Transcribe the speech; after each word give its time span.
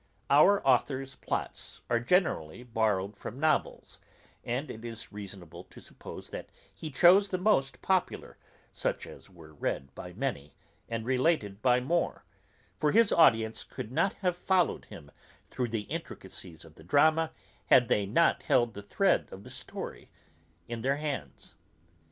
Our 0.31 0.65
authour's 0.65 1.13
plots 1.13 1.81
are 1.87 1.99
generally 1.99 2.63
borrowed 2.63 3.15
from 3.15 3.39
novels, 3.39 3.99
and 4.43 4.71
it 4.71 4.83
is 4.83 5.11
reasonable 5.13 5.63
to 5.65 5.79
suppose, 5.79 6.29
that 6.29 6.49
he 6.73 6.89
chose 6.89 7.29
the 7.29 7.37
most 7.37 7.83
popular, 7.83 8.39
such 8.71 9.05
as 9.05 9.29
were 9.29 9.53
read 9.53 9.93
by 9.93 10.13
many, 10.13 10.55
and 10.89 11.05
related 11.05 11.61
by 11.61 11.81
more; 11.81 12.25
for 12.79 12.91
his 12.91 13.11
audience 13.11 13.63
could 13.63 13.91
not 13.91 14.13
have 14.25 14.35
followed 14.35 14.85
him 14.85 15.11
through 15.51 15.67
the 15.67 15.81
intricacies 15.81 16.65
of 16.65 16.73
the 16.73 16.83
drama, 16.83 17.31
had 17.67 17.87
they 17.87 18.07
not 18.07 18.41
held 18.41 18.73
the 18.73 18.81
thread 18.81 19.27
of 19.31 19.43
the 19.43 19.51
story 19.51 20.09
in 20.67 20.81
their 20.81 20.97
hands. 20.97 21.53